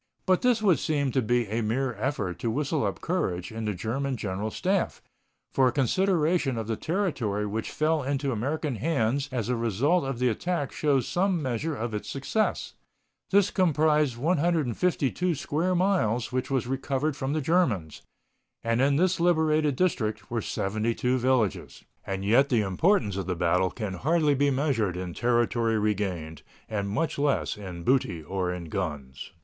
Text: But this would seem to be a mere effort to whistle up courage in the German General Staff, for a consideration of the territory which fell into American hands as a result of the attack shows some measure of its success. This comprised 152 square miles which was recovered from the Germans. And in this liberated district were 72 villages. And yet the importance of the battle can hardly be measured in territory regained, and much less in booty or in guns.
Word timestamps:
But 0.25 0.41
this 0.41 0.63
would 0.63 0.79
seem 0.79 1.11
to 1.11 1.21
be 1.21 1.45
a 1.45 1.61
mere 1.61 1.93
effort 1.93 2.39
to 2.39 2.49
whistle 2.49 2.83
up 2.87 3.01
courage 3.01 3.51
in 3.51 3.65
the 3.65 3.75
German 3.75 4.17
General 4.17 4.49
Staff, 4.49 4.99
for 5.53 5.67
a 5.67 5.71
consideration 5.71 6.57
of 6.57 6.65
the 6.65 6.75
territory 6.75 7.45
which 7.45 7.69
fell 7.69 8.01
into 8.01 8.31
American 8.31 8.77
hands 8.77 9.29
as 9.31 9.47
a 9.47 9.55
result 9.55 10.03
of 10.03 10.17
the 10.17 10.27
attack 10.27 10.71
shows 10.71 11.07
some 11.07 11.39
measure 11.39 11.75
of 11.75 11.93
its 11.93 12.09
success. 12.09 12.73
This 13.29 13.51
comprised 13.51 14.17
152 14.17 15.35
square 15.35 15.75
miles 15.75 16.31
which 16.31 16.49
was 16.49 16.65
recovered 16.65 17.15
from 17.15 17.33
the 17.33 17.39
Germans. 17.39 18.01
And 18.63 18.81
in 18.81 18.95
this 18.95 19.19
liberated 19.19 19.75
district 19.75 20.31
were 20.31 20.41
72 20.41 21.19
villages. 21.19 21.85
And 22.07 22.25
yet 22.25 22.49
the 22.49 22.61
importance 22.61 23.17
of 23.17 23.27
the 23.27 23.35
battle 23.35 23.69
can 23.69 23.93
hardly 23.93 24.33
be 24.33 24.49
measured 24.49 24.97
in 24.97 25.13
territory 25.13 25.77
regained, 25.77 26.41
and 26.67 26.89
much 26.89 27.19
less 27.19 27.55
in 27.55 27.83
booty 27.83 28.23
or 28.23 28.51
in 28.51 28.63
guns. 28.65 29.33